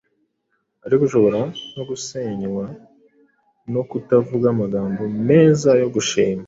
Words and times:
ariko 0.85 1.01
ushobora 1.05 1.39
no 1.75 1.83
gusenywa 1.89 2.65
no 3.73 3.81
kutavuga 3.89 4.45
amagambo 4.53 5.01
meza 5.29 5.69
yo 5.81 5.87
gushima 5.97 6.39